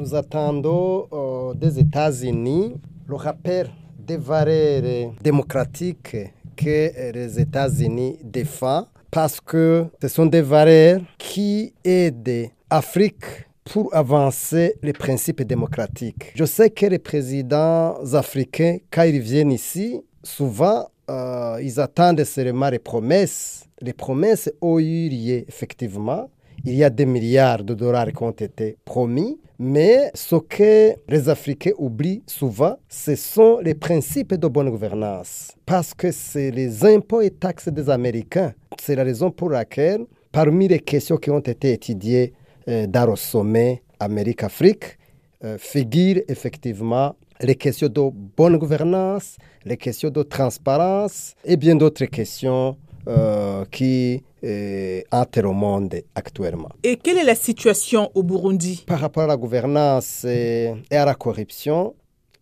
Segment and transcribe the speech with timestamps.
[0.00, 2.74] Nous attendons euh, des États-Unis
[3.06, 3.68] le rappel
[3.98, 6.16] des valeurs démocratiques
[6.56, 14.74] que les États-Unis défendent parce que ce sont des valeurs qui aident l'Afrique pour avancer
[14.82, 16.32] les principes démocratiques.
[16.34, 22.70] Je sais que les présidents africains, quand ils viennent ici, souvent, euh, ils attendent seulement
[22.70, 23.66] les promesses.
[23.82, 26.30] Les promesses ont eu lieu, effectivement.
[26.64, 31.28] Il y a des milliards de dollars qui ont été promis, mais ce que les
[31.30, 35.52] Africains oublient souvent, ce sont les principes de bonne gouvernance.
[35.64, 38.52] Parce que c'est les impôts et taxes des Américains.
[38.78, 42.34] C'est la raison pour laquelle, parmi les questions qui ont été étudiées
[42.68, 44.98] euh, dans le sommet Amérique-Afrique,
[45.42, 52.04] euh, figurent effectivement les questions de bonne gouvernance, les questions de transparence et bien d'autres
[52.04, 52.76] questions
[53.08, 56.70] euh, qui euh, entrent au monde actuellement.
[56.82, 58.84] Et quelle est la situation au Burundi?
[58.86, 61.94] Par rapport à la gouvernance et, et à la corruption,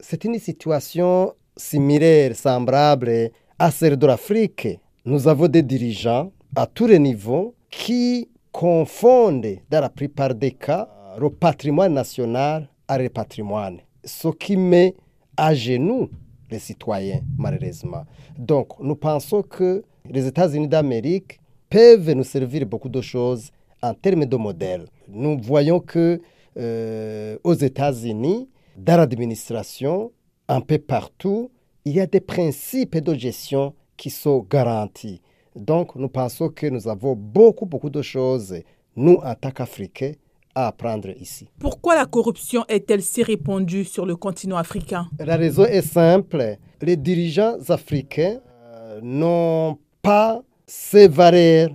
[0.00, 4.68] c'est une situation similaire, semblable à celle de l'Afrique.
[5.04, 10.88] Nous avons des dirigeants à tous les niveaux qui confondent, dans la plupart des cas,
[11.18, 13.78] le patrimoine national à le patrimoine.
[14.04, 14.94] Ce qui met
[15.36, 16.08] à genoux
[16.50, 18.04] les citoyens, malheureusement.
[18.38, 23.50] Donc, nous pensons que les États-Unis d'Amérique peuvent nous servir beaucoup de choses
[23.82, 24.86] en termes de modèle.
[25.08, 26.20] Nous voyons que
[26.56, 30.12] euh, aux États-Unis, dans l'administration,
[30.48, 31.50] un peu partout,
[31.84, 35.20] il y a des principes de gestion qui sont garantis.
[35.54, 38.54] Donc, nous pensons que nous avons beaucoup, beaucoup de choses,
[38.94, 40.12] nous, en tant qu'Africains,
[40.54, 41.48] à apprendre ici.
[41.58, 45.06] Pourquoi la corruption est-elle si répandue sur le continent africain?
[45.18, 46.56] La raison est simple.
[46.80, 51.70] Les dirigeants africains euh, n'ont pas ces valeurs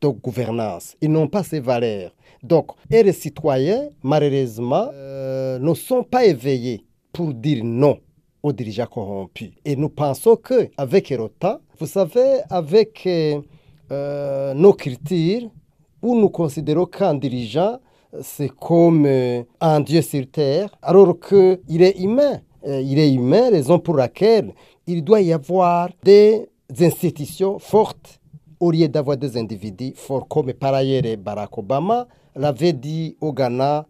[0.00, 0.96] de gouvernance.
[1.00, 2.10] Ils n'ont pas ces valeurs.
[2.42, 8.00] Donc, et les citoyens, malheureusement, euh, ne sont pas éveillés pour dire non
[8.42, 9.52] aux dirigeants corrompus.
[9.64, 13.40] Et nous pensons qu'avec temps, vous savez, avec euh,
[13.92, 15.42] euh, nos critères,
[16.02, 17.78] où nous considérons qu'un dirigeant,
[18.20, 19.06] c'est comme
[19.60, 22.40] un Dieu sur terre, alors qu'il est humain.
[22.64, 24.54] Il est humain, raison pour laquelle
[24.88, 26.48] il doit y avoir des
[26.80, 28.20] institutions fortes
[28.60, 33.86] au lieu d'avoir des individus forts, comme par ailleurs Barack Obama l'avait dit au Ghana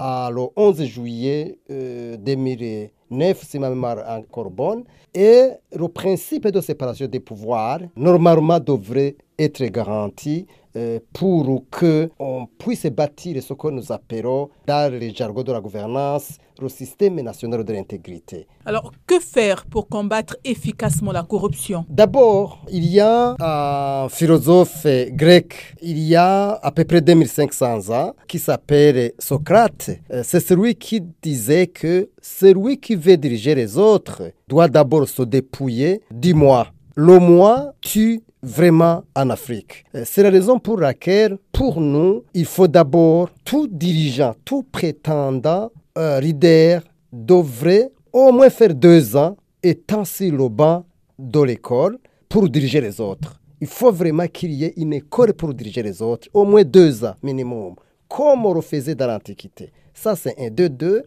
[0.00, 4.84] le 11 juillet euh, 2009, si ma mémoire est encore bonne.
[5.14, 12.86] Et le principe de séparation des pouvoirs, normalement, devrait être garanti euh, pour qu'on puisse
[12.86, 17.72] bâtir ce que nous appelons, dans le jargon de la gouvernance, le système national de
[17.72, 18.46] l'intégrité.
[18.64, 21.84] Alors, que faire pour combattre efficacement la corruption?
[21.88, 28.12] D'abord, il y a un philosophe grec, il y a à peu près 2500 ans,
[28.28, 29.90] qui s'appelle Socrate.
[30.12, 35.22] Euh, C'est celui qui disait que celui qui veut diriger les autres doit d'abord se
[35.22, 36.68] dépouiller du moi.
[36.94, 39.84] Le moi tue vraiment en Afrique.
[39.94, 45.70] Euh, C'est la raison pour laquelle, pour nous, il faut d'abord tout dirigeant, tout prétendant,
[45.98, 50.84] euh, leader, devrait au moins faire deux ans étant sur le banc
[51.18, 51.98] de l'école
[52.28, 53.40] pour diriger les autres.
[53.60, 57.04] Il faut vraiment qu'il y ait une école pour diriger les autres, au moins deux
[57.04, 57.74] ans minimum,
[58.08, 59.70] comme on le faisait dans l'Antiquité.
[59.92, 60.48] Ça, c'est un.
[60.50, 61.02] Deux, deux.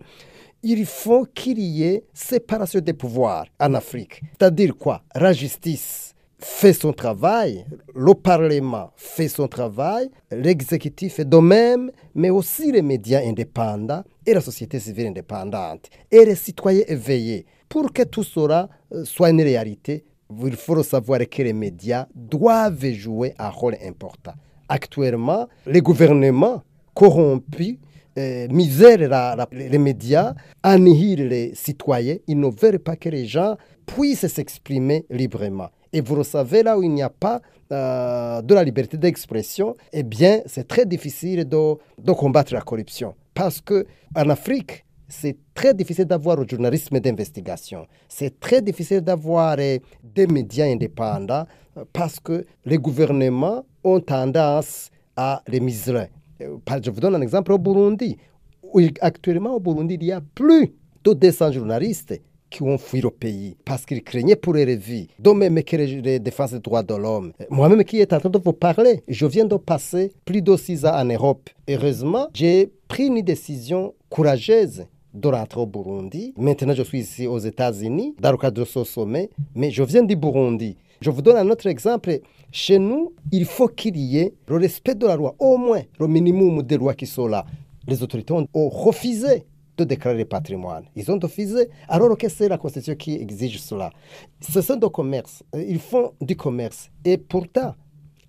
[0.61, 4.22] Il faut qu'il y ait séparation des pouvoirs en Afrique.
[4.38, 5.01] C'est-à-dire quoi?
[5.16, 6.12] La justice
[6.43, 7.65] fait son travail,
[7.95, 14.41] le Parlement fait son travail, l'exécutif de même, mais aussi les médias indépendants et la
[14.41, 17.45] société civile indépendante et les citoyens éveillés.
[17.69, 20.03] Pour que tout cela euh, soit une réalité,
[20.43, 24.33] il faut savoir que les médias doivent jouer un rôle important.
[24.67, 26.61] Actuellement, les gouvernements
[26.93, 27.77] corrompus
[28.17, 32.17] euh, misèrent les médias, annihilent les citoyens.
[32.27, 33.55] Ils ne veulent pas que les gens
[33.85, 35.69] puissent s'exprimer librement.
[35.93, 37.39] Et vous le savez, là où il n'y a pas
[37.71, 43.13] euh, de la liberté d'expression, eh bien, c'est très difficile de, de combattre la corruption.
[43.35, 47.85] Parce que en Afrique, c'est très difficile d'avoir un journalisme d'investigation.
[48.09, 51.45] C'est très difficile d'avoir euh, des médias indépendants
[51.91, 56.07] parce que les gouvernements ont tendance à les miser.
[56.41, 58.17] Euh, Je vous donne un exemple au Burundi.
[59.01, 60.73] actuellement, au Burundi, il y a plus
[61.03, 62.19] de 200 journalistes
[62.53, 65.08] qui ont fui le pays parce qu'ils craignaient pour leur vie.
[65.17, 67.34] De même que les, défenses des droits de l'homme.
[67.50, 70.85] Moi-même qui est en train de vous parler, je viens de passer plus de six
[70.85, 71.50] ans en Europe.
[71.67, 74.85] Heureusement, j'ai pris une décision courageuse
[75.16, 76.34] de rentrer au Burundi.
[76.38, 80.03] Maintenant, je suis ici aux États-Unis, dans le cadre de ce sommet, mais je viens
[80.03, 80.78] du Burundi.
[81.02, 82.20] Je vous donne un autre exemple.
[82.52, 86.08] Chez nous, il faut qu'il y ait le respect de la loi, au moins le
[86.08, 87.46] minimum des lois qui sont là.
[87.88, 89.44] Les autorités ont refusé
[89.78, 90.85] de déclarer le patrimoine.
[90.96, 93.91] Ils ont refusé, alors que c'est la Constitution qui exige cela.
[94.41, 95.43] Ce sont du commerce.
[95.55, 96.90] Ils font du commerce.
[97.03, 97.75] Et pourtant,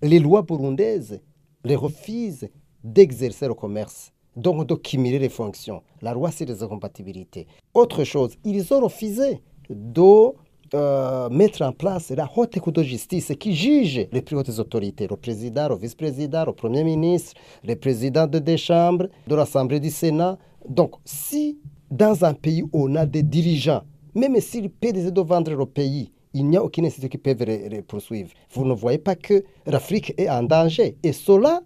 [0.01, 1.21] les lois burundaises
[1.63, 2.47] les refusent
[2.83, 5.81] d'exercer le commerce, donc de cumuler les fonctions.
[6.01, 7.47] La loi, c'est les incompatibilités.
[7.73, 10.31] Autre chose, ils ont refusé de
[10.73, 15.07] euh, mettre en place la haute cour de justice qui juge les plus hautes autorités,
[15.07, 17.33] le président, le vice-président, le premier ministre,
[17.63, 20.37] le président de deux chambres, de l'Assemblée du Sénat.
[20.67, 21.59] Donc, si
[21.91, 23.83] dans un pays où on a des dirigeants,
[24.15, 27.69] même s'ils paient de vendre le pays, il n'y a aucune institution qui peut les,
[27.69, 28.31] les poursuivre.
[28.51, 30.97] Vous ne voyez pas que l'Afrique est en danger.
[31.03, 31.61] Et cela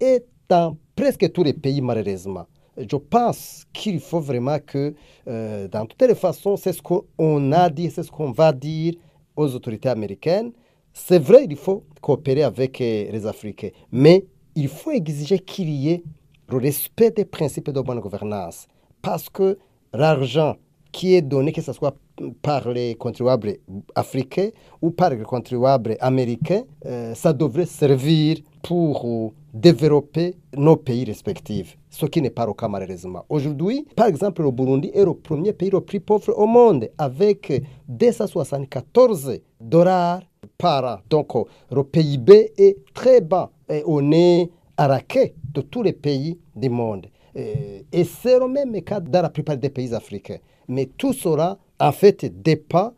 [0.00, 2.46] est dans presque tous les pays, malheureusement
[2.88, 4.94] je pense qu'il faut vraiment que,
[5.28, 8.94] euh, dans toutes les façons, c'est ce qu'on a dit, c'est ce qu'on va dire
[9.36, 10.52] aux autorités américaines.
[10.92, 14.24] C'est vrai, il faut coopérer avec euh, les Africains, mais
[14.54, 16.02] il faut exiger qu'il y ait
[16.48, 18.66] le respect des principes de bonne gouvernance.
[19.00, 19.56] Parce que
[19.92, 20.56] l'argent
[20.92, 21.94] qui est donné, que ce soit
[22.42, 23.56] par les contribuables
[23.94, 24.50] africains
[24.82, 32.06] ou par les contribuables américains, euh, ça devrait servir pour développer nos pays respectifs, ce
[32.06, 33.24] qui n'est pas le cas malheureusement.
[33.28, 37.52] Aujourd'hui, par exemple, le Burundi est le premier pays le plus pauvre au monde avec
[37.88, 40.20] 274 dollars
[40.56, 40.98] par an.
[41.08, 41.32] Donc,
[41.70, 46.38] le PIB est très bas et on est à la quai de tous les pays
[46.54, 47.06] du monde.
[47.34, 50.38] Et c'est le même cas dans la plupart des pays africains.
[50.68, 52.92] Mais tout cela, en fait, dépend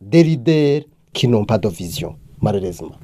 [0.00, 2.92] des leaders qui n'ont pas de vision, malheureusement.